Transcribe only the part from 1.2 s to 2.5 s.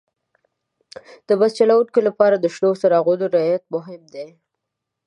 د بس چلوونکي لپاره د